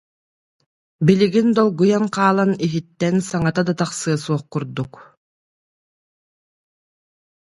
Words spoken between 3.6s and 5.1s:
да тахсыа суох курдук